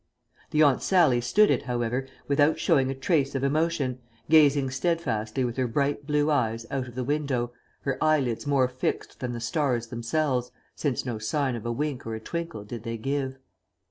[0.49, 3.99] The Aunt Sallie stood it, however, without showing a trace of emotion,
[4.31, 9.19] gazing steadfastly with her bright blue eyes out of the window, her eyelids more fixed
[9.19, 12.97] than the stars themselves, since no sign of a wink or a twinkle did they
[12.97, 13.37] give.